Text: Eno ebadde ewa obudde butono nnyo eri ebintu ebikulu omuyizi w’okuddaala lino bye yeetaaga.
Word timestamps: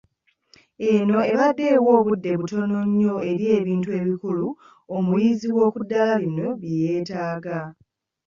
Eno 0.91 1.17
ebadde 1.33 1.65
ewa 1.75 1.91
obudde 1.99 2.31
butono 2.39 2.77
nnyo 2.89 3.15
eri 3.31 3.45
ebintu 3.57 3.89
ebikulu 3.99 4.47
omuyizi 4.95 5.47
w’okuddaala 5.55 6.13
lino 6.23 6.47
bye 6.61 6.73
yeetaaga. 6.81 7.59